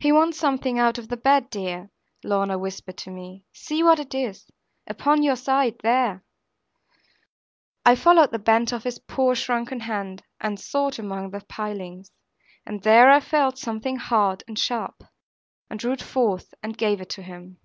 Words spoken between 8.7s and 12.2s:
of his poor shrunken hand, and sought among the pilings;